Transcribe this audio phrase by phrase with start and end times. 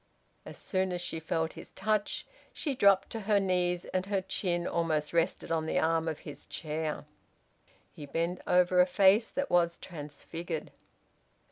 [0.47, 4.65] As soon as she felt his touch, she dropped to her knees, and her chin
[4.65, 7.05] almost rested on the arm of his chair.
[7.91, 10.71] He bent over a face that was transfigured.